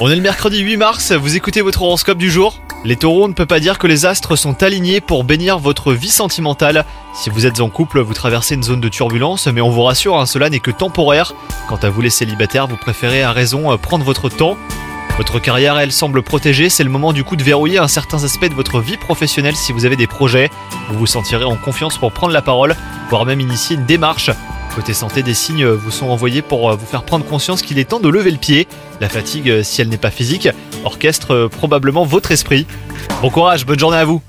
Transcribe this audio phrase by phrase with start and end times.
[0.00, 3.28] On est le mercredi 8 mars, vous écoutez votre horoscope du jour Les taureaux, on
[3.28, 6.84] ne peut pas dire que les astres sont alignés pour bénir votre vie sentimentale.
[7.14, 10.18] Si vous êtes en couple, vous traversez une zone de turbulence, mais on vous rassure,
[10.18, 11.32] hein, cela n'est que temporaire.
[11.68, 14.56] Quant à vous les célibataires, vous préférez à raison euh, prendre votre temps.
[15.16, 18.48] Votre carrière, elle, semble protégée, c'est le moment du coup de verrouiller un certain aspect
[18.48, 20.50] de votre vie professionnelle si vous avez des projets.
[20.90, 22.74] Vous vous sentirez en confiance pour prendre la parole,
[23.10, 24.32] voire même initier une démarche.
[24.76, 27.86] Côté santé, des signes vous sont envoyés pour euh, vous faire prendre conscience qu'il est
[27.86, 28.68] temps de lever le pied.
[29.00, 30.50] La fatigue, euh, si elle n'est pas physique,
[30.84, 32.66] orchestre euh, probablement votre esprit.
[33.22, 34.20] Bon courage, bonne journée à vous